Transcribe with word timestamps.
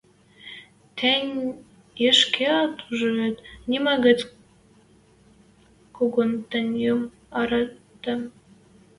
Тӹнь 0.97 1.31
ӹшкеӓт 2.09 2.75
ужат 2.89 3.15
вет: 3.17 3.35
нима 3.69 3.93
гӹцӓт 4.03 4.29
когон 5.95 6.31
тӹньӹм 6.49 6.99
яратем. 7.41 8.21